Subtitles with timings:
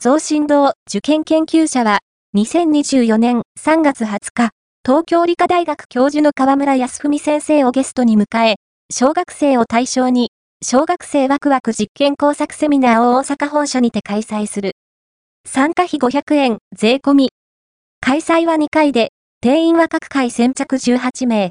[0.00, 1.98] 増進堂受験研究者は、
[2.36, 4.50] 2024年3月20日、
[4.86, 8.54] 東京理科大学教授の河村康文先生をゲストに迎え、
[8.92, 10.30] 小学生を対象に、
[10.64, 14.76] 小学生ワクワク実験工作セミナーを大阪本社にて開催する。
[15.44, 17.30] 参加費500円、税込み。
[18.00, 19.08] 開催は2回で、
[19.40, 21.46] 定員は各回先着18名。